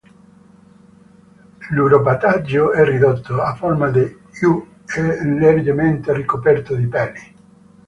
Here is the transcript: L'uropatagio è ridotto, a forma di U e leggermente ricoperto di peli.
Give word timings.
L'uropatagio 1.69 2.71
è 2.71 2.83
ridotto, 2.83 3.39
a 3.39 3.53
forma 3.53 3.91
di 3.91 3.99
U 4.01 4.67
e 4.97 5.23
leggermente 5.23 6.11
ricoperto 6.11 6.73
di 6.73 6.87
peli. 6.87 7.35